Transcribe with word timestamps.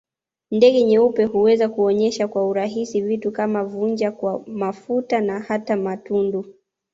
Ndege 0.51 0.83
nyeupe 0.83 1.25
huweza 1.25 1.69
kuonesha 1.69 2.27
kwa 2.27 2.47
urahisi 2.47 3.01
vitu 3.01 3.31
kama 3.31 3.63
kuvuja 3.63 4.11
kwa 4.11 4.43
mafuta 4.47 5.21
na 5.21 5.39
hata 5.39 5.75
matundu 5.75 6.45